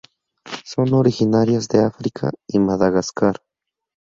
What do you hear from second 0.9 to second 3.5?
originarias de África y Madagascar.